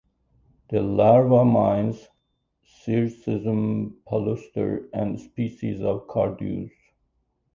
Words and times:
The 0.71 0.81
larva 0.81 1.45
mines 1.45 2.07
"Cirsium 2.65 3.97
palustre" 4.09 4.89
and 4.93 5.19
species 5.19 5.79
of 5.83 6.07
"Carduus". 6.07 6.71